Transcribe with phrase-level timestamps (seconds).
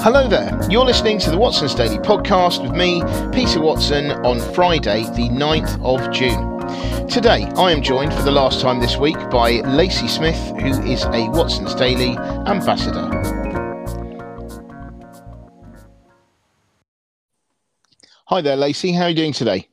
[0.00, 0.58] Hello there.
[0.70, 5.78] You're listening to the Watson's Daily podcast with me, Peter Watson, on Friday, the 9th
[5.84, 6.58] of June.
[7.08, 11.04] Today, I am joined for the last time this week by Lacie Smith, who is
[11.04, 12.16] a Watson's Daily
[12.46, 13.08] ambassador.
[18.26, 18.94] Hi there, Lacie.
[18.94, 19.68] How are you doing today?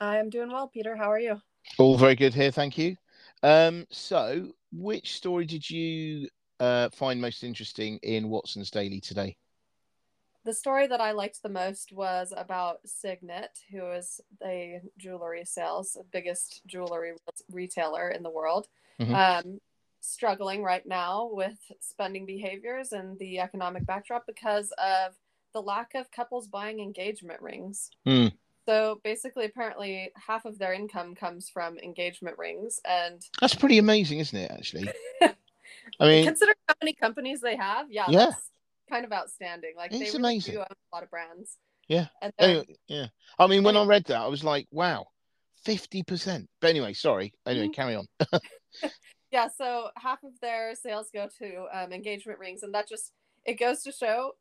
[0.00, 0.96] I'm doing well, Peter.
[0.96, 1.42] How are you?
[1.78, 2.96] All very good here, thank you.
[3.42, 6.28] Um, so, which story did you
[6.60, 9.36] uh, find most interesting in Watson's Daily today?
[10.44, 15.98] The story that I liked the most was about Signet, who is a jewelry sales
[16.10, 17.12] biggest jewelry
[17.50, 19.14] retailer in the world, mm-hmm.
[19.14, 19.60] um,
[20.00, 25.14] struggling right now with spending behaviors and the economic backdrop because of
[25.52, 27.90] the lack of couples buying engagement rings.
[28.06, 28.32] Mm.
[28.68, 34.18] So basically, apparently, half of their income comes from engagement rings, and that's pretty amazing,
[34.18, 34.50] isn't it?
[34.50, 34.90] Actually,
[35.98, 37.90] I mean, consider how many companies they have.
[37.90, 38.32] Yeah, yeah,
[38.90, 39.72] kind of outstanding.
[39.74, 40.54] Like it's they really amazing.
[40.56, 41.56] do own a lot of brands.
[41.88, 42.08] Yeah.
[42.38, 43.06] Anyway, yeah.
[43.38, 45.06] I mean, when I read that, I was like, wow,
[45.64, 46.50] fifty percent.
[46.60, 47.32] But anyway, sorry.
[47.46, 47.72] Anyway, mm-hmm.
[47.72, 48.06] carry on.
[49.30, 49.48] yeah.
[49.56, 53.12] So half of their sales go to um, engagement rings, and that just
[53.46, 54.32] it goes to show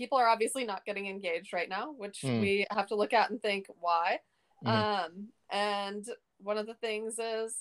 [0.00, 2.40] people are obviously not getting engaged right now, which mm.
[2.40, 4.18] we have to look at and think why.
[4.64, 4.70] Mm.
[4.70, 6.06] Um, and
[6.38, 7.54] one of the things is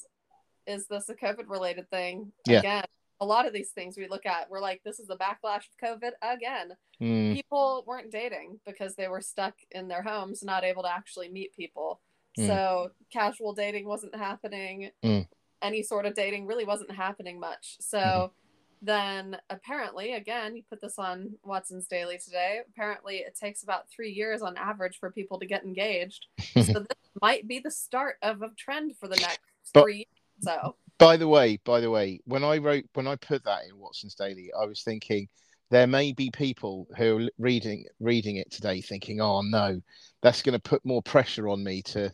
[0.66, 2.32] is this a COVID related thing?
[2.48, 2.60] Yeah.
[2.60, 2.86] Again,
[3.20, 5.78] a lot of these things we look at, we're like, this is the backlash of
[5.84, 6.78] COVID again.
[7.02, 7.34] Mm.
[7.34, 11.54] People weren't dating because they were stuck in their homes, not able to actually meet
[11.54, 12.00] people.
[12.40, 12.48] Mm.
[12.48, 14.92] So casual dating wasn't happening.
[15.04, 15.28] Mm.
[15.62, 17.76] Any sort of dating really wasn't happening much.
[17.82, 18.34] So mm-hmm
[18.82, 22.60] then apparently, again, you put this on Watson's Daily today.
[22.70, 26.28] Apparently, it takes about three years on average for people to get engaged.
[26.54, 29.40] so this might be the start of a trend for the next
[29.74, 29.96] but, three.
[29.98, 30.06] Years,
[30.42, 33.78] so, by the way, by the way, when I wrote, when I put that in
[33.78, 35.28] Watson's Daily, I was thinking
[35.70, 39.82] there may be people who are reading reading it today, thinking, "Oh no,
[40.22, 42.14] that's going to put more pressure on me to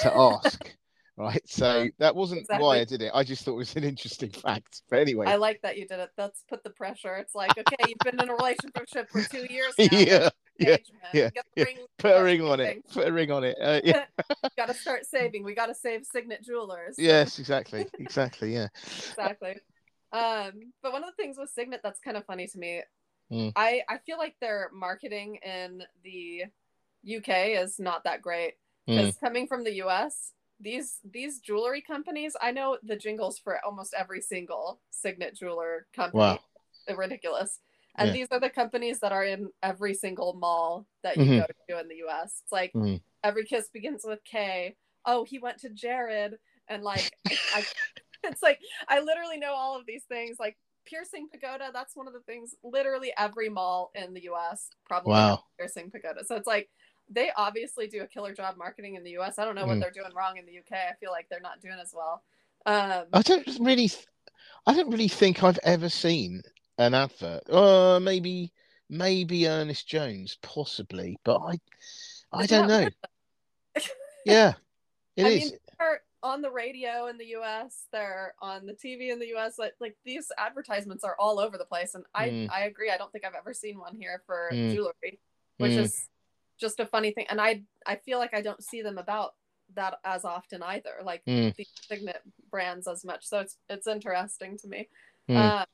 [0.00, 0.74] to ask."
[1.20, 1.42] Right?
[1.48, 2.64] So that wasn't exactly.
[2.64, 3.10] why I did it.
[3.14, 4.82] I just thought it was an interesting fact.
[4.88, 6.10] But anyway, I like that you did it.
[6.16, 7.16] That's put the pressure.
[7.16, 9.86] It's like, okay, you've been in a relationship for two years now.
[9.92, 10.28] Yeah,
[10.58, 10.76] yeah,
[11.12, 11.30] yeah.
[11.56, 11.64] yeah.
[11.98, 12.82] Put a ring on it.
[12.92, 13.56] Put a ring on it.
[13.60, 14.04] Uh, yeah.
[14.56, 15.44] got to start saving.
[15.44, 16.96] We got to save Signet Jewelers.
[16.98, 18.54] Yes, exactly, exactly.
[18.54, 19.56] Yeah, exactly.
[20.12, 22.82] Um, but one of the things with Signet that's kind of funny to me,
[23.30, 23.52] mm.
[23.56, 26.44] I I feel like their marketing in the
[27.06, 28.54] UK is not that great
[28.86, 29.20] because mm.
[29.20, 34.20] coming from the US, these these jewelry companies i know the jingles for almost every
[34.20, 36.38] single signet jeweler company wow.
[36.96, 37.60] ridiculous
[37.96, 38.12] and yeah.
[38.12, 41.38] these are the companies that are in every single mall that you mm-hmm.
[41.38, 42.96] go to in the us it's like mm-hmm.
[43.24, 44.76] every kiss begins with kay
[45.06, 46.36] oh he went to jared
[46.68, 47.10] and like
[47.54, 47.64] I,
[48.24, 50.56] it's like i literally know all of these things like
[50.86, 55.44] piercing pagoda that's one of the things literally every mall in the us probably wow.
[55.58, 56.68] piercing pagoda so it's like
[57.10, 59.38] they obviously do a killer job marketing in the US.
[59.38, 59.80] I don't know what mm.
[59.80, 60.72] they're doing wrong in the UK.
[60.72, 62.22] I feel like they're not doing as well.
[62.66, 63.90] Um, I don't really,
[64.66, 66.42] I don't really think I've ever seen
[66.78, 67.50] an advert.
[67.50, 68.52] Uh, maybe,
[68.88, 71.58] maybe Ernest Jones, possibly, but I,
[72.32, 72.88] I don't know.
[74.24, 74.54] yeah,
[75.16, 75.50] it I is.
[75.50, 77.86] Mean, they're on the radio in the US.
[77.92, 79.58] They're on the TV in the US.
[79.58, 82.50] Like, like these advertisements are all over the place, and I, mm.
[82.50, 82.90] I agree.
[82.90, 84.74] I don't think I've ever seen one here for mm.
[84.74, 85.18] jewelry,
[85.56, 85.78] which mm.
[85.78, 86.08] is
[86.60, 89.32] just a funny thing and i i feel like i don't see them about
[89.74, 91.54] that as often either like mm.
[91.54, 94.88] the signet brands as much so it's it's interesting to me
[95.28, 95.36] mm.
[95.36, 95.64] uh,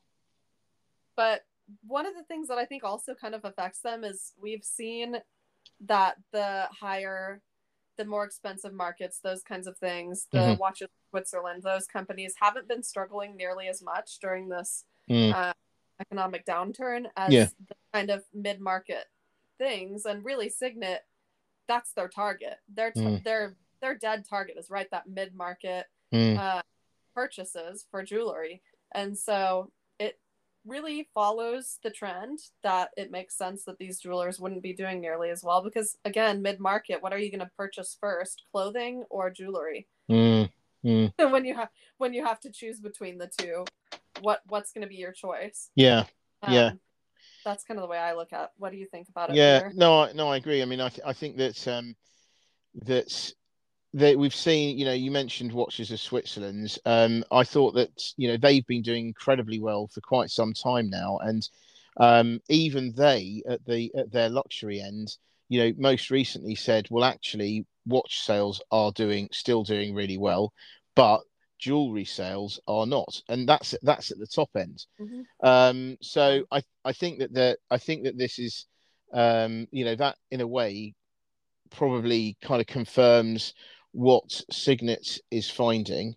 [1.15, 1.41] but
[1.85, 5.17] one of the things that i think also kind of affects them is we've seen
[5.81, 7.41] that the higher
[7.97, 10.59] the more expensive markets those kinds of things the mm-hmm.
[10.59, 15.33] watches switzerland those companies haven't been struggling nearly as much during this mm.
[15.33, 15.53] uh,
[15.99, 17.47] economic downturn as yeah.
[17.67, 19.05] the kind of mid-market
[19.57, 21.05] things and really signet
[21.67, 23.23] that's their target their t- mm.
[23.23, 26.37] their their dead target is right that mid-market mm.
[26.37, 26.61] uh,
[27.13, 28.61] purchases for jewelry
[28.93, 30.19] and so it
[30.65, 35.29] really follows the trend that it makes sense that these jewelers wouldn't be doing nearly
[35.29, 39.87] as well because again mid-market what are you going to purchase first clothing or jewelry
[40.09, 40.49] mm.
[40.85, 41.11] Mm.
[41.31, 43.65] when you have when you have to choose between the two
[44.21, 46.05] what what's going to be your choice yeah
[46.43, 46.71] um, yeah
[47.47, 48.41] that's kind of the way I look at.
[48.41, 48.49] It.
[48.57, 49.35] What do you think about it?
[49.35, 49.73] Yeah, Peter?
[49.75, 50.61] no, no, I agree.
[50.61, 51.95] I mean, I th- I think that um,
[52.85, 53.33] that
[53.93, 54.77] that we've seen.
[54.77, 56.77] You know, you mentioned Watches of Switzerland's.
[56.85, 60.89] Um, I thought that you know they've been doing incredibly well for quite some time
[60.89, 61.47] now, and
[61.97, 65.15] um, even they at the at their luxury end,
[65.49, 70.53] you know, most recently said, well, actually, watch sales are doing still doing really well,
[70.95, 71.21] but
[71.59, 74.85] jewelry sales are not, and that's that's at the top end.
[74.99, 75.25] Mhm.
[75.43, 78.65] Um, so I I think that the I think that this is
[79.13, 80.93] um, you know that in a way
[81.69, 83.53] probably kind of confirms
[83.91, 86.15] what Signet is finding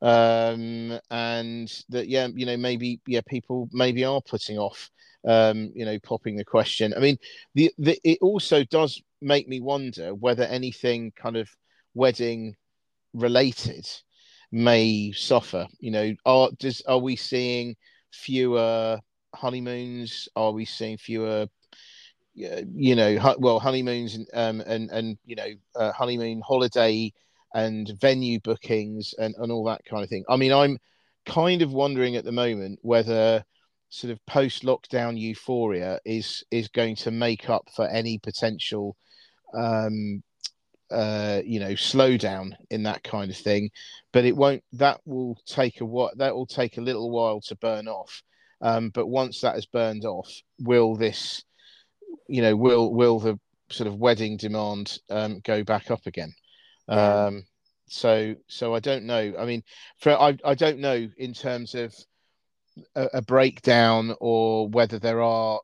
[0.00, 4.90] um and that yeah you know maybe yeah people maybe are putting off
[5.26, 7.16] um you know popping the question i mean
[7.56, 11.50] the, the it also does make me wonder whether anything kind of
[11.94, 12.54] wedding
[13.12, 13.88] related
[14.50, 17.76] may suffer you know are does are we seeing
[18.12, 18.98] fewer
[19.34, 21.46] honeymoons are we seeing fewer
[22.34, 27.12] you know well honeymoons and um and and you know uh, honeymoon holiday
[27.54, 30.24] and venue bookings and, and all that kind of thing.
[30.28, 30.78] I mean, I'm
[31.26, 33.44] kind of wondering at the moment whether
[33.90, 38.96] sort of post lockdown euphoria is is going to make up for any potential
[39.54, 40.22] um
[40.90, 43.70] uh you know slowdown in that kind of thing
[44.12, 47.54] but it won't that will take a what that will take a little while to
[47.56, 48.22] burn off
[48.62, 50.30] um but once that has burned off
[50.60, 51.44] will this
[52.28, 53.38] you know will will the
[53.70, 56.32] sort of wedding demand um go back up again
[56.88, 57.26] Yeah.
[57.26, 57.44] um,
[57.88, 59.32] so so I don't know.
[59.38, 59.62] I mean,
[60.00, 61.94] for I I don't know in terms of
[62.94, 65.60] a, a breakdown or whether there are.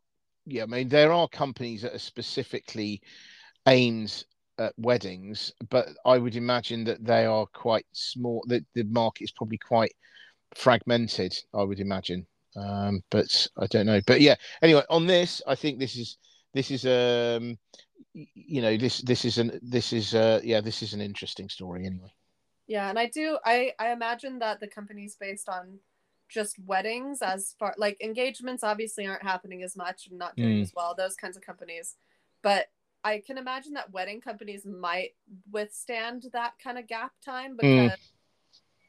[0.47, 3.01] Yeah, I mean there are companies that are specifically
[3.67, 4.25] aimed
[4.59, 8.45] at weddings, but I would imagine that they are quite small.
[8.49, 9.93] That the market is probably quite
[10.55, 11.37] fragmented.
[11.53, 14.01] I would imagine, um, but I don't know.
[14.07, 16.19] But yeah, anyway, on this, I think this is
[16.55, 17.59] this is um
[18.15, 21.85] you know this this is an this is uh yeah this is an interesting story
[21.85, 22.13] anyway
[22.69, 25.81] Yeah, and I do I I imagine that the company's based on
[26.29, 30.63] just weddings as far like engagements obviously aren't happening as much and not doing Mm.
[30.63, 31.97] as well those kinds of companies.
[32.43, 32.69] But
[33.05, 35.11] I can imagine that wedding companies might
[35.53, 37.85] withstand that kind of gap time Mm.
[37.91, 38.13] because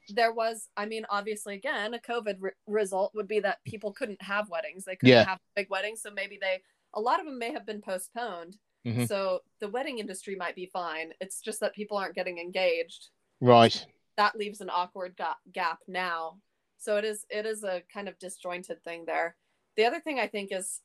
[0.09, 4.21] there was I mean obviously again a COVID re- result would be that people couldn't
[4.21, 4.85] have weddings.
[4.85, 5.25] They couldn't Yeah.
[5.25, 6.61] have big weddings so maybe they
[6.93, 8.57] a lot of them may have been postponed.
[8.85, 9.07] Mhm.
[9.07, 11.13] So the wedding industry might be fine.
[11.19, 13.09] It's just that people aren't getting engaged
[13.41, 13.85] right
[14.15, 16.39] that leaves an awkward ga- gap now.
[16.77, 19.35] So it is it is a kind of disjointed thing there.
[19.75, 20.81] The other thing I think is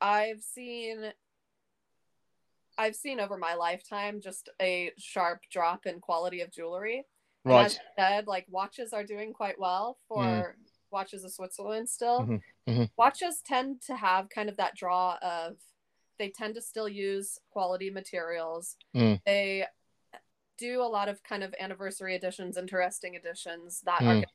[0.00, 1.12] I've seen
[2.78, 7.04] I've seen over my lifetime just a sharp drop in quality of jewelry.
[7.44, 10.54] And right as I said, like watches are doing quite well for Mm.
[10.90, 12.20] watches of Switzerland still.
[12.20, 12.90] Mhm, mhm.
[12.96, 15.58] Watches tend to have kind of that draw of
[16.18, 18.76] they tend to still use quality materials.
[18.94, 19.20] Mm.
[19.24, 19.66] They
[20.56, 24.22] do a lot of kind of anniversary editions, interesting editions that Mm.
[24.24, 24.26] are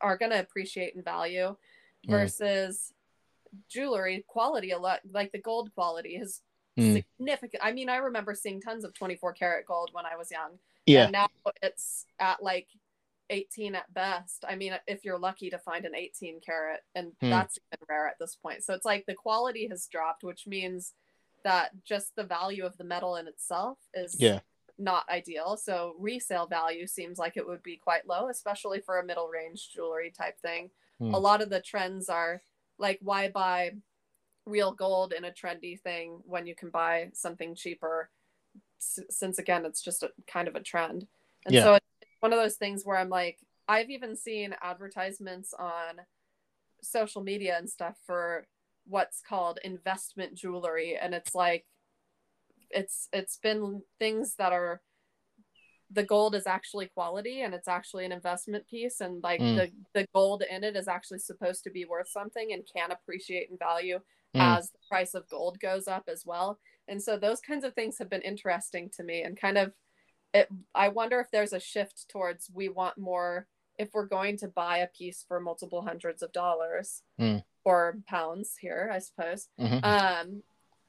[0.00, 1.56] are going to appreciate in value
[2.06, 2.10] Mm.
[2.10, 2.92] versus
[3.68, 6.42] jewelry quality a lot like the gold quality is
[6.78, 7.04] Mm.
[7.18, 7.62] significant.
[7.64, 10.58] I mean, I remember seeing tons of 24 karat gold when I was young.
[10.86, 11.28] yeah And now
[11.62, 12.68] it's at like
[13.30, 14.44] 18 at best.
[14.48, 17.30] I mean, if you're lucky to find an 18 karat, and Hmm.
[17.30, 18.64] that's even rare at this point.
[18.64, 20.94] So it's like the quality has dropped, which means
[21.44, 24.40] that just the value of the metal in itself is Yeah.
[24.78, 25.56] not ideal.
[25.56, 29.70] So resale value seems like it would be quite low, especially for a middle range
[29.72, 30.70] jewelry type thing.
[30.98, 31.12] Hmm.
[31.14, 32.42] A lot of the trends are
[32.78, 33.72] like, why buy
[34.48, 38.10] real gold in a trendy thing when you can buy something cheaper?
[38.80, 41.06] S- since again, it's just a kind of a trend.
[41.46, 41.64] And Yeah.
[41.64, 41.86] so it's
[42.20, 46.00] one of those things where I'm like, I've even seen advertisements on
[46.82, 48.46] social media and stuff for
[48.86, 51.66] what's called investment jewelry and it's like
[52.70, 54.80] it's it's been things that are
[55.90, 59.56] the gold is actually quality and it's actually an investment piece and like Mm.
[59.56, 63.50] the the gold in it is actually supposed to be worth something and can appreciate
[63.50, 63.98] in value
[64.36, 64.58] Mm.
[64.58, 67.96] as the price of gold goes up as well and so those kinds of things
[67.98, 69.72] have been interesting to me and kind of
[70.34, 73.46] it i wonder if there's a shift towards we want more
[73.78, 77.42] if we're going to buy a piece for multiple hundreds of dollars Mm.
[77.64, 79.82] or pounds here i suppose Mhm.
[79.82, 80.42] um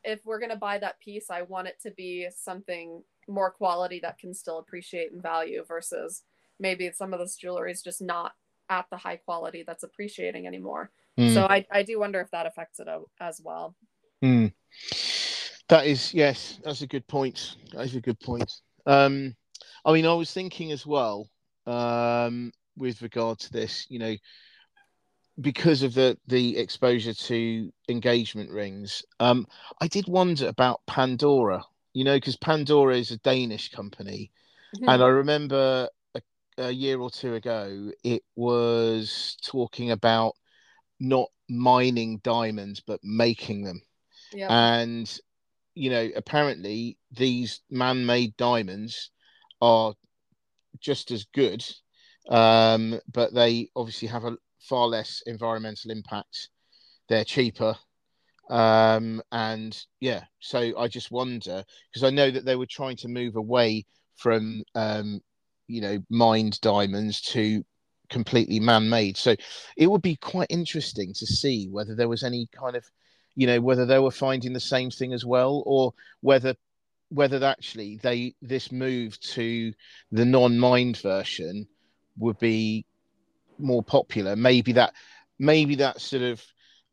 [0.04, 4.00] if we're going to buy that piece i want it to be something more quality
[4.02, 6.24] that can still appreciate in value versus
[6.60, 8.34] maybe some of this jewelry is just not
[8.70, 11.34] at the high quality that's appreciating anymore Mm.
[11.34, 12.88] so I, I do wonder if that affects it
[13.20, 13.76] as well
[14.24, 14.52] Mm.
[15.70, 17.56] That is yes, that's a good point.
[17.74, 18.52] That is a good point.
[18.86, 19.36] Um,
[19.86, 21.30] I mean, I was thinking as well
[21.68, 24.16] um, with regard to this, you know,
[25.42, 29.04] because of the the exposure to engagement rings.
[29.20, 29.46] Um,
[29.80, 31.64] I did wonder about Pandora.
[31.94, 34.32] You know, because Pandora is a Danish company,
[34.88, 36.22] and I remember a,
[36.58, 40.36] a year or two ago it was talking about
[41.00, 43.82] not mining diamonds but making them
[44.34, 45.20] yeah and
[45.76, 49.12] you know apparently these man-made diamonds
[49.62, 49.94] are
[50.80, 51.64] just as good
[52.30, 56.50] um, but they obviously have a far less environmental impact.
[57.08, 57.76] They're cheaper,
[58.50, 60.26] um, and yeah.
[60.40, 64.64] So I just wonder because I know that they were trying to move away from
[64.76, 65.22] um,
[65.68, 67.64] you know mined diamonds to
[68.10, 69.18] completely man-made.
[69.18, 69.36] So
[69.78, 72.86] it would be quite interesting to see whether there was any kind of
[73.36, 76.56] you know whether they were finding the same thing as well or whether
[77.10, 79.74] whether actually they this move to
[80.12, 81.68] the non-mined version
[82.18, 82.86] would be
[83.58, 84.94] more popular maybe that
[85.40, 86.44] maybe that sort of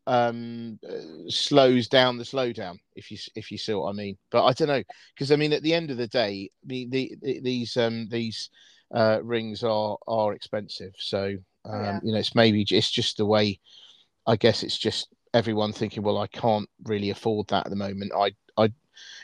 [0.06, 4.44] um uh, slows down the slowdown if you if you see what i mean but
[4.44, 4.82] i don't know
[5.14, 8.50] because i mean at the end of the day the, the, the these um these
[8.94, 10.94] uh rings are are expensive.
[10.98, 12.00] So um yeah.
[12.02, 13.58] you know it's maybe it's just the way
[14.26, 18.12] i guess it's just everyone thinking well i can't really afford that at the moment.
[18.16, 18.72] I i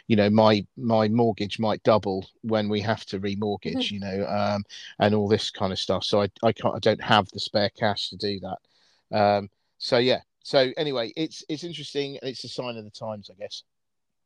[0.06, 4.64] you know my my mortgage might double when we have to remortgage you know um,
[4.98, 6.04] and all this kind of stuff.
[6.04, 9.16] So i i can't i don't have the spare cash to do that.
[9.16, 10.20] Um, so yeah.
[10.44, 13.62] So anyway it's it's interesting and it's a sign of the times i guess.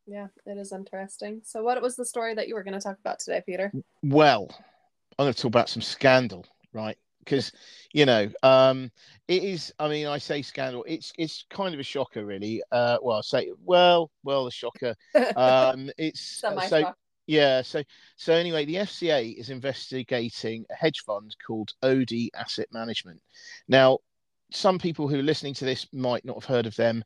[0.07, 1.43] Yeah it is interesting.
[1.45, 3.73] So what was the story that you were going to talk about today peter?
[4.03, 4.51] Well
[5.19, 6.47] i'm going to talk about some scandal
[6.77, 6.99] right?
[7.25, 7.51] Because
[7.93, 8.91] you know um
[9.27, 12.63] it is i mean i say scandal it's it's kind of a shocker really.
[12.71, 14.95] Uh well i say well well a shocker.
[15.35, 16.93] Um it's uh, so
[17.27, 17.83] yeah so
[18.17, 23.21] so anyway the fca is investigating a hedge fund called odey asset management.
[23.67, 23.99] Now
[24.53, 27.03] some people who are listening to this might not have heard of them.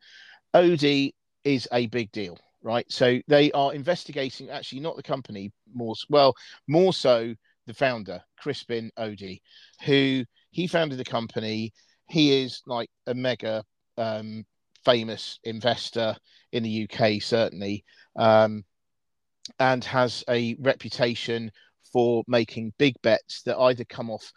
[0.52, 1.14] Odey
[1.45, 2.85] is a big deal right?
[2.93, 6.35] So they are investigating actually not the company more well
[6.69, 7.35] more so
[7.71, 9.41] the founder, Crispin Odey,
[9.85, 11.73] who he founded the company.
[12.09, 13.65] He is like a mega
[13.97, 14.45] um,
[14.85, 16.17] famous investor
[16.53, 17.85] in the UK, certainly,
[18.17, 18.65] um,
[19.59, 21.50] and has a reputation
[21.93, 24.33] for making big bets that either come off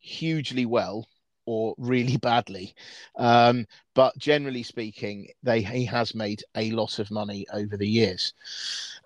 [0.00, 1.06] hugely well
[1.48, 2.74] or really badly.
[3.16, 8.34] Um, but generally speaking, they he has made a lot of money over the years.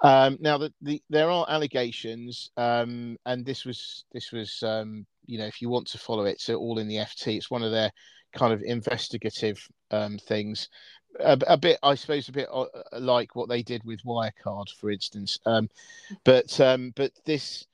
[0.03, 5.39] Um, now, the, the, there are allegations, um, and this was this was um, you
[5.39, 7.37] know if you want to follow it, so all in the FT.
[7.37, 7.93] It's one of their
[8.35, 10.69] kind of investigative um, things.
[11.21, 12.65] A, a, bit, I suppose, a bit uh,
[12.99, 15.39] like what they did with Wirecard, for instance.
[15.47, 15.69] Um,
[16.25, 16.53] but
[16.97, 17.67] but this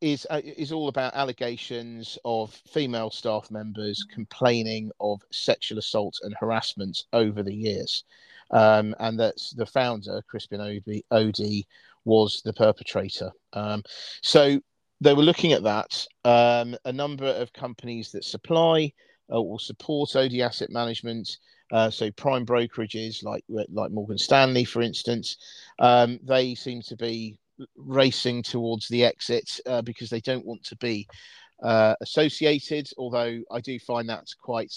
[0.00, 6.34] is uh, is all about allegations of female staff members complaining of sexual assault and
[6.38, 8.04] harassment over the years,
[8.50, 10.60] um, and that the founder Crispin
[11.12, 11.66] Odey
[12.04, 13.30] was the perpetrator.
[13.52, 13.82] Um,
[14.22, 14.60] so
[15.00, 16.06] they were looking at that.
[16.24, 18.92] Um, a number of companies that supply
[19.30, 21.38] uh, or support Odey asset management.
[21.72, 25.36] Uh, so prime brokerages like like Morgan Stanley, for instance,
[25.80, 27.38] um, they seem to be
[27.76, 31.06] racing towards the exit uh, because they don't want to be
[31.62, 32.88] uh, associated.
[32.98, 34.74] Although I do find that quite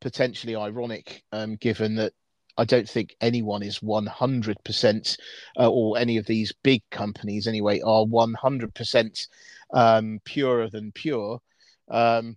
[0.00, 2.12] potentially ironic, um, given that
[2.58, 5.16] I don't think anyone is 100%,
[5.58, 9.28] uh, or any of these big companies anyway, are 100%
[9.72, 11.40] um, purer than pure.
[11.88, 12.36] Um,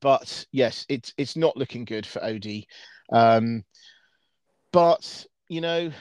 [0.00, 2.66] but yes, it's it's not looking good for Odey.
[3.12, 3.64] Um,
[4.72, 5.92] but you know,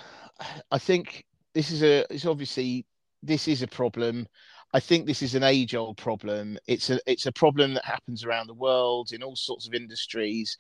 [0.72, 1.26] I think
[1.56, 2.86] this is a it's obviously
[3.24, 4.28] this is a problem.
[4.74, 6.60] I think this is an age old problem.
[6.68, 10.60] It's a it's a problem that happens around the world in all sorts of industries.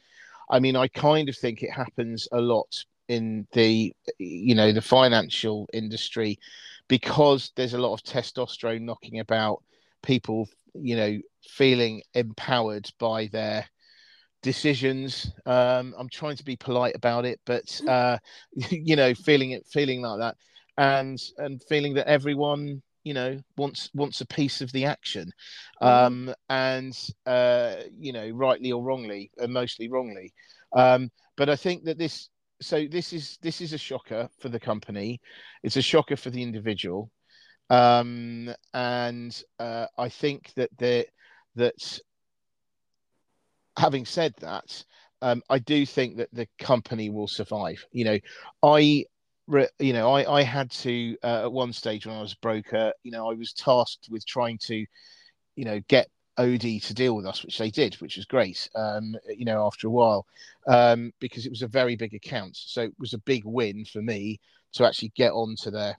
[0.49, 2.73] I mean, I kind of think it happens a lot
[3.09, 6.39] in the you know the financial industry
[6.87, 9.61] because there's a lot of testosterone knocking about
[10.01, 13.65] people you know feeling empowered by their
[14.41, 18.17] decisions um i'm trying to be polite about it but uh
[18.71, 20.35] you know feeling it feeling like that
[20.77, 25.31] and and feeling that everyone you know wants wants a piece of the action
[25.81, 25.87] mm-hmm.
[25.87, 30.33] um and uh you know rightly or wrongly and mostly wrongly
[30.75, 32.29] um but i think that this
[32.61, 35.19] so this is this is a shocker for the company
[35.63, 37.09] it's a shocker for the individual
[37.69, 41.05] um and uh i think that the
[41.55, 41.99] that
[43.77, 44.83] having said that
[45.21, 47.83] um, I do think that the company will survive.
[47.91, 48.19] You know,
[48.61, 49.05] I
[49.79, 52.91] you know, I, I had to uh, at one stage when I was a broker,
[53.03, 54.85] you know, I was tasked with trying to,
[55.55, 58.69] you know, get Odey to deal with us, which they did, which was great.
[58.75, 60.25] Um, you know, after a while,
[60.67, 64.01] um, because it was a very big account, so it was a big win for
[64.01, 64.39] me
[64.73, 65.97] to actually get onto their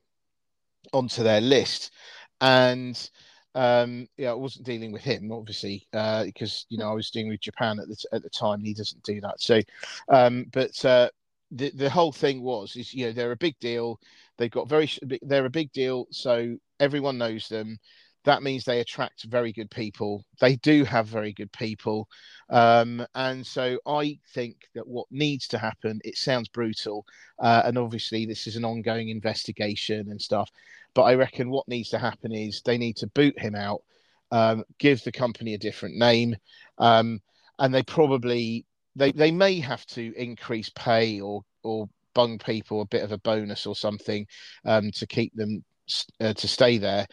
[0.93, 1.93] onto their list,
[2.41, 3.11] and
[3.55, 7.31] um, yeah, I wasn't dealing with him obviously uh, because you know I was dealing
[7.31, 8.59] with Japan at the t- at the time.
[8.59, 9.61] And he doesn't do that, so
[10.09, 11.09] um, but uh,
[11.50, 14.00] the the whole thing was is you know they're a big deal.
[14.38, 14.91] They've got very
[15.23, 17.79] they're a big deal, so everyone knows them.
[18.26, 20.25] that means they attract very good people.
[20.41, 22.09] They do have very good people.
[22.50, 27.07] Um, and so I think that what needs to happen, it sounds brutal.
[27.38, 30.50] Uh, and obviously, this is an ongoing investigation and stuff.
[30.93, 33.83] But I reckon what needs to happen is they need to boot him out,
[34.33, 36.35] um, give the company a different name.
[36.79, 37.21] Um,
[37.61, 42.87] and they probably they, they may have to increase pay or or bung people a
[42.87, 44.26] bit of a bonus or something
[44.65, 45.62] um, to keep them
[46.21, 47.07] uh, to stay there.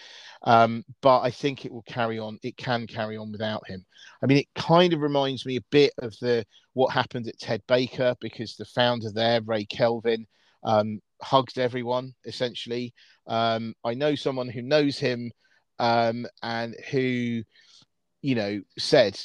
[0.43, 2.39] Um, but I think it will carry on.
[2.41, 3.85] It can carry on without him.
[4.21, 7.61] I mean, it kind of reminds me a bit of the what happened at Ted
[7.67, 10.25] Baker because the founder there, Ray Kelvin,
[10.63, 12.93] um, hugged everyone essentially.
[13.27, 15.31] Um, I know someone who knows him
[15.79, 17.43] um, and who,
[18.21, 19.19] you know, said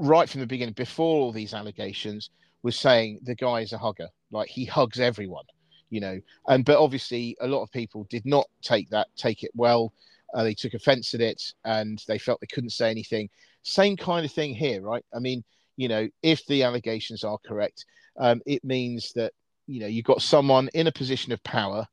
[0.00, 2.30] right from the beginning, before all these allegations,
[2.62, 4.08] was saying the guy is a hugger.
[4.30, 5.44] Like he hugs everyone
[5.90, 6.18] you know?
[6.48, 9.92] And but obviously a lot of people did not take that take it well.
[10.32, 13.28] Uh, they took offense at it and they felt they couldn't say anything.
[13.62, 15.04] Same kind of thing here right?
[15.14, 15.44] I mean
[15.76, 17.84] you know if the allegations are correct
[18.18, 19.32] um, it means that
[19.66, 21.86] you know you've got someone in a position of power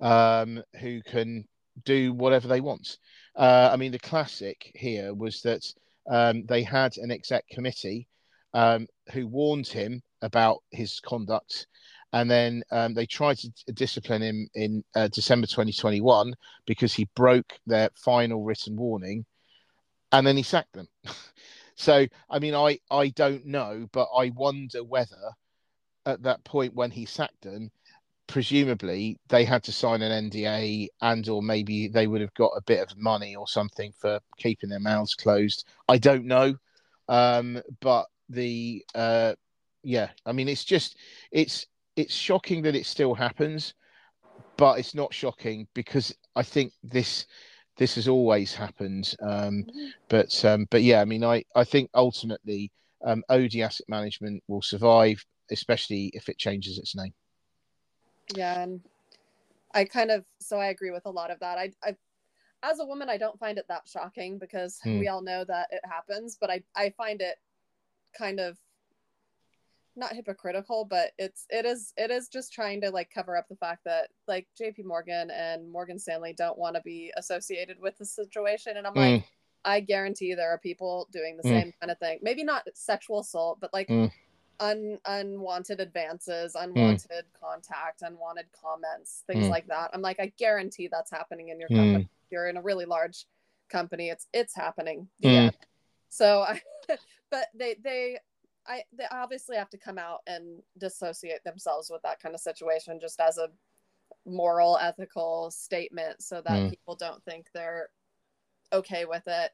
[0.00, 1.44] um, who can
[1.84, 2.98] do whatever they want.
[3.34, 5.64] Uh, i mean the classic here was that
[6.10, 8.08] um, they had an exec committee
[8.54, 11.66] um, who warned him about his conduct
[12.12, 16.34] and then um, they tried to discipline him in uh, December 2021
[16.66, 19.24] because he broke their final written warning,
[20.12, 20.88] and then he sacked them.
[21.74, 25.32] so, I mean, I I don't know, but I wonder whether
[26.04, 27.70] at that point when he sacked them,
[28.32, 32.62] presumably they had to sign an NDA, and or maybe they would have got a
[32.62, 35.66] bit of money or something for keeping their mouths closed.
[35.86, 36.54] I don't know,
[37.10, 39.34] um, but the uh,
[39.82, 40.96] yeah, I mean, it's just
[41.30, 43.74] it's it's shocking that it still happens,
[44.56, 47.26] but it's not shocking because I think this
[47.76, 49.14] this has always happened.
[49.20, 49.86] Um, mm-hmm.
[50.08, 52.72] but um, but yeah, I mean, I I think ultimately
[53.04, 57.12] um, Odey Asset Management will survive, especially if it changes its name.
[58.34, 58.80] Yeah, and
[59.74, 61.58] I kind of so I agree with a lot of that.
[61.58, 61.96] I, I
[62.62, 65.00] as a woman, I don't find it that shocking because hmm.
[65.00, 67.36] we all know that it happens, but I I find it
[68.16, 68.58] kind of
[69.96, 73.56] not hypocritical, but it's it is it is just trying to like cover up the
[73.56, 78.06] fact that like JP Morgan and Morgan Stanley don't want to be associated with the
[78.06, 78.76] situation.
[78.76, 79.14] And I'm mm.
[79.14, 79.24] like,
[79.64, 81.52] I guarantee there are people doing the mm.
[81.52, 82.20] same kind of thing.
[82.22, 84.10] Maybe not sexual assault, but like mm.
[84.60, 86.64] Un unwanted advances, mm.
[86.64, 89.50] unwanted contact, unwanted comments, things mm.
[89.50, 89.90] like that.
[89.92, 91.76] I'm like, I guarantee that's happening in your mm.
[91.76, 92.08] company.
[92.30, 93.26] You're in a really large
[93.70, 94.10] company.
[94.10, 95.08] It's it's happening.
[95.18, 95.50] Yeah.
[96.08, 96.60] So I
[97.30, 98.18] but they they
[98.66, 103.00] I they obviously have to come out and dissociate themselves with that kind of situation
[103.00, 103.48] just as a
[104.24, 106.70] moral ethical statement so that mm.
[106.70, 107.88] people don't think they're
[108.72, 109.50] okay with it.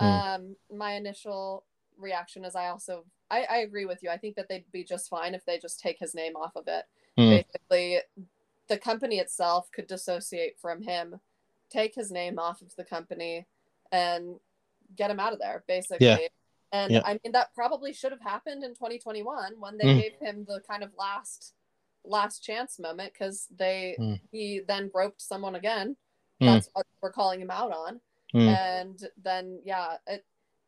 [0.00, 0.34] Mm.
[0.34, 1.64] Um my initial
[1.96, 4.10] reaction is I also I, I agree with you.
[4.10, 6.64] I think that they'd be just fine if they just take his name off of
[6.66, 6.84] it.
[7.18, 7.44] Mm.
[7.44, 7.98] Basically
[8.68, 11.20] the company itself could dissociate from him,
[11.70, 13.46] take his name off of the company
[13.90, 14.36] and
[14.96, 16.06] get him out of there basically.
[16.06, 16.18] Yeah
[16.72, 17.02] and yeah.
[17.04, 20.00] I mean that probably should have happened in 2021 when they mm.
[20.00, 21.54] gave him the kind of last
[22.04, 24.20] last chance moment because they mm.
[24.30, 25.96] he then groped someone again.
[26.40, 26.46] Mm.
[26.46, 28.00] That's what we're calling him out on.
[28.34, 28.56] Mm.
[28.56, 30.24] And then yeah, it,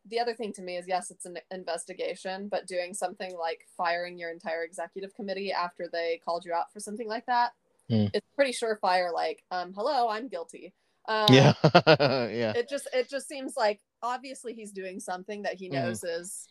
[0.09, 4.19] the other thing to me is yes, it's an investigation, but doing something like firing
[4.19, 7.53] your entire executive committee after they called you out for something like that,
[7.91, 8.11] mm.
[8.13, 9.13] it's pretty surefire.
[9.13, 10.75] Like, um, hello, I'm guilty.
[11.09, 12.53] Um, yeah, yeah.
[12.57, 15.73] It just it just seems like obviously he's doing something that he mm.
[15.73, 16.21] knows mm.
[16.21, 16.49] is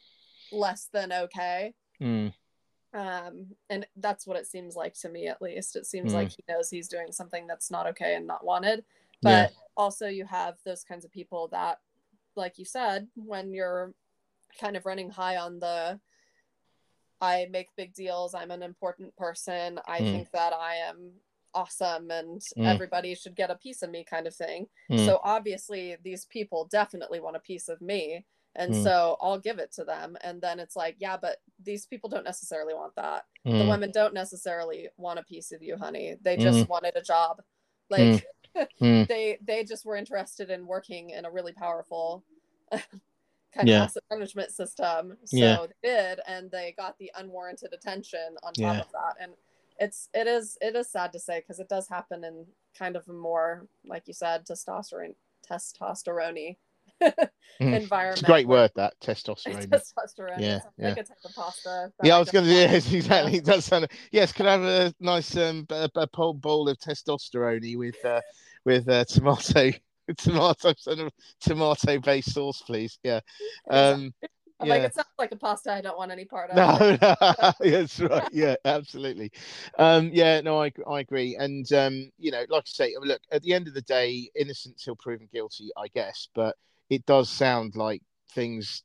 [0.51, 1.73] less than okay.
[2.01, 2.33] Mm.
[2.93, 5.75] Um, and that's what it seems like to me, at least.
[5.75, 8.83] It seems like he knows he's doing something that's not okay and not wanted.
[9.21, 9.57] But yeah.
[9.77, 11.79] also, you have those kinds of people that,
[12.35, 13.93] like you said, when you're
[14.59, 15.99] kind of running high on the
[17.21, 20.11] I make big deals, I'm an important person, I mm.
[20.11, 21.11] think that I am
[21.53, 22.65] awesome and mm.
[22.65, 24.67] everybody should get a piece of me kind of thing.
[24.91, 25.05] Mm.
[25.05, 28.25] So obviously these people definitely want a piece of me.
[28.55, 28.83] And mm.
[28.83, 30.17] so I'll give it to them.
[30.21, 33.23] And then it's like, yeah, but these people don't necessarily want that.
[33.45, 33.69] The mm.
[33.69, 36.15] women don't necessarily want a piece of you, honey.
[36.21, 36.67] They just mm.
[36.67, 37.41] wanted a job.
[37.89, 38.25] Like
[38.81, 39.07] mm.
[39.07, 42.23] they they just were interested in working in a really powerful
[42.71, 43.77] kind yeah.
[43.77, 45.17] of asset management system.
[45.25, 45.65] So yeah.
[45.81, 48.79] they did and they got the unwarranted attention on top yeah.
[48.81, 49.15] of that.
[49.21, 49.33] And
[49.79, 52.45] it's it is it is sad to say because it does happen in
[52.77, 55.15] kind of a more like you said testosterone
[55.49, 56.55] testosterone.
[57.59, 58.13] Environment.
[58.13, 59.67] It's a great word that testosterone.
[59.69, 60.39] testosterone.
[60.39, 60.89] Yeah, yeah.
[60.89, 61.91] Like a type of pasta.
[62.03, 62.51] Yeah, I was going to.
[62.51, 63.37] Yes, exactly.
[63.37, 63.87] It does sound.
[64.11, 68.21] Yes, could I have a nice um a, a bowl of testosterone with uh,
[68.65, 69.71] with uh, tomato
[70.17, 72.99] tomato sort of tomato based sauce, please.
[73.03, 73.19] Yeah.
[73.69, 74.13] Um,
[74.59, 74.73] I'm yeah.
[74.75, 76.55] like, it sounds like a pasta I don't want any part of.
[76.55, 77.53] No, no.
[77.59, 78.27] that's right.
[78.31, 79.31] Yeah, absolutely.
[79.79, 81.35] Um, yeah, no, I, I agree.
[81.35, 84.79] And um, you know, like I say, look, at the end of the day, innocent
[84.79, 86.27] till proven guilty, I guess.
[86.35, 86.55] But
[86.91, 88.83] it does sound like things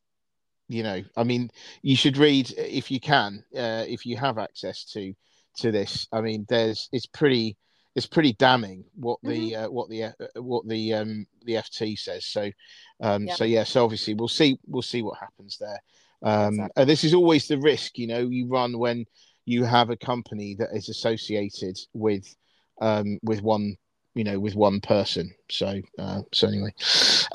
[0.69, 1.51] you know i mean
[1.83, 5.13] you should read if you can uh, if you have access to
[5.57, 7.57] to this i mean there's it's pretty
[7.95, 9.65] it's pretty damning what the Mm-hmm.
[9.65, 12.51] uh, what the uh, what the um the ft says so
[13.03, 13.35] um Yeah.
[13.35, 15.81] so yeah so obviously we'll see we'll see what happens there
[16.23, 16.83] um Exactly.
[16.83, 19.05] and this is always the risk you know you run when
[19.45, 22.35] you have a company that is associated with
[22.81, 23.77] um with one
[24.17, 25.33] you know with one person.
[25.51, 26.73] So uh, so anyway.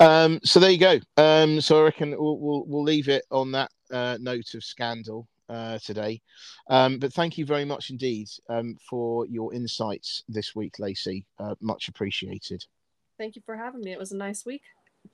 [0.00, 0.98] Um so there you go.
[1.16, 5.28] Um so i reckon we'll we'll, we'll leave it on that uh, note of scandal
[5.48, 6.20] uh, today.
[6.68, 11.24] Um but thank you very much indeed um for your insights this week lacie.
[11.38, 12.64] Uh, much appreciated.
[13.16, 13.92] Thank you for having me.
[13.92, 14.62] It was a nice week.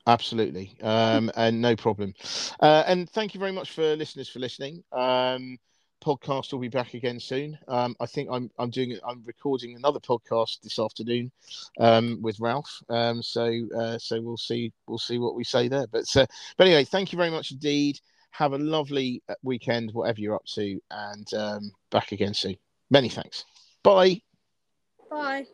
[0.07, 0.75] absolutely.
[0.83, 2.15] Um and no problem.
[2.61, 4.83] Uh and thank you very much for listeners for listening.
[4.93, 5.59] Um
[6.05, 7.59] podcast will be back again soon.
[7.69, 11.31] Um i think i'm i'm doing i'm recording another podcast this afternoon
[11.79, 12.83] um with ralph.
[12.89, 15.87] Um so uh so we'll see we'll see what we say there.
[15.87, 18.01] But uh, but anyway thank you very much indeed.
[18.31, 22.57] Have a lovely uh, weekend whatever you're up to and um back again soon.
[22.91, 23.45] Many thanks.
[23.83, 24.23] Bye.
[25.11, 25.47] Bye.